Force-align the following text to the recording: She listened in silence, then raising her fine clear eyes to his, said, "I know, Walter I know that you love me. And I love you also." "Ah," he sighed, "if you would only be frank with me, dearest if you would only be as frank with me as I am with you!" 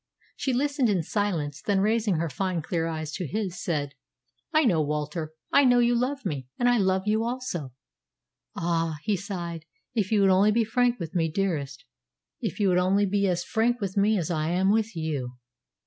She 0.35 0.51
listened 0.51 0.89
in 0.89 1.03
silence, 1.03 1.61
then 1.61 1.79
raising 1.79 2.15
her 2.15 2.27
fine 2.27 2.63
clear 2.63 2.87
eyes 2.87 3.11
to 3.11 3.27
his, 3.27 3.63
said, 3.63 3.93
"I 4.51 4.65
know, 4.65 4.81
Walter 4.81 5.33
I 5.53 5.63
know 5.63 5.77
that 5.77 5.85
you 5.85 5.93
love 5.93 6.25
me. 6.25 6.47
And 6.57 6.67
I 6.67 6.79
love 6.79 7.03
you 7.05 7.23
also." 7.23 7.73
"Ah," 8.55 8.97
he 9.03 9.15
sighed, 9.15 9.63
"if 9.93 10.11
you 10.11 10.21
would 10.21 10.31
only 10.31 10.49
be 10.51 10.63
frank 10.65 10.99
with 10.99 11.13
me, 11.13 11.29
dearest 11.29 11.85
if 12.41 12.59
you 12.59 12.69
would 12.69 12.79
only 12.79 13.05
be 13.05 13.27
as 13.27 13.43
frank 13.43 13.79
with 13.79 13.95
me 13.95 14.17
as 14.17 14.31
I 14.31 14.49
am 14.49 14.71
with 14.71 14.95
you!" 14.95 15.33